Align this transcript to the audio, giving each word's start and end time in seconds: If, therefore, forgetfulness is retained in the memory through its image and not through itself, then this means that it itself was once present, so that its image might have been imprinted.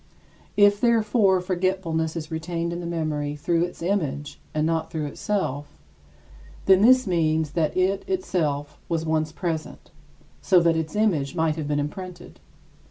If, 0.57 0.81
therefore, 0.81 1.41
forgetfulness 1.41 2.15
is 2.15 2.31
retained 2.31 2.73
in 2.73 2.79
the 2.79 2.87
memory 2.87 3.35
through 3.35 3.65
its 3.65 3.83
image 3.83 4.39
and 4.51 4.65
not 4.65 4.89
through 4.89 5.05
itself, 5.05 5.77
then 6.65 6.81
this 6.81 7.05
means 7.05 7.51
that 7.51 7.77
it 7.77 8.03
itself 8.09 8.79
was 8.89 9.05
once 9.05 9.31
present, 9.31 9.91
so 10.41 10.59
that 10.59 10.75
its 10.75 10.95
image 10.95 11.35
might 11.35 11.55
have 11.55 11.67
been 11.67 11.79
imprinted. 11.79 12.39